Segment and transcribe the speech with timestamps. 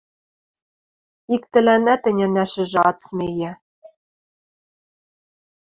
[1.33, 3.51] Иктӹлӓнӓт ӹнянӓшӹжӹ ат смейӹ.